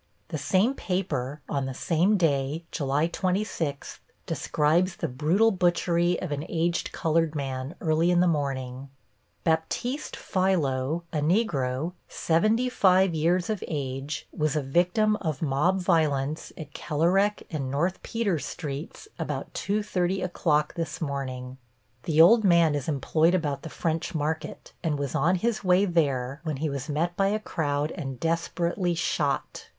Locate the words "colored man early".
6.91-8.09